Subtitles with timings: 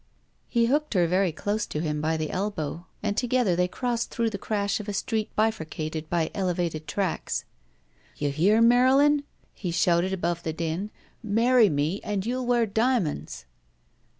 [0.49, 4.31] He hooked her very close to him by the elbow, and together they crossed through
[4.31, 7.45] the crash of a street bifurcated by elevated tracks.
[8.17, 10.89] "You hear, Marylin," he shouted above the din.
[11.21, 13.45] "Marry me and you'll wear diamonds."